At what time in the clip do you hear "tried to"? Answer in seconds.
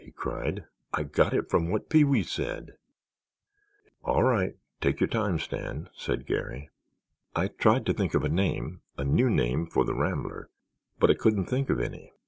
7.49-7.93